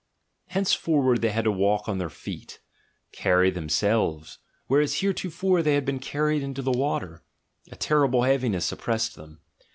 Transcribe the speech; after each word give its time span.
Henceforward 0.47 1.21
they 1.21 1.29
had 1.29 1.43
to 1.43 1.51
walk 1.51 1.87
on 1.87 1.99
their 1.99 2.09
feet— 2.09 2.59
"carry 3.11 3.51
themselves," 3.51 4.39
whereas 4.65 5.01
hereto 5.01 5.29
fore 5.29 5.61
they 5.61 5.75
had 5.75 5.85
been 5.85 5.99
carried 5.99 6.55
by 6.55 6.61
the 6.63 6.71
water: 6.71 7.21
a 7.71 7.75
terrible 7.75 8.23
heavi 8.23 8.49
ness 8.49 8.71
oppressed 8.71 9.15
them. 9.15 9.41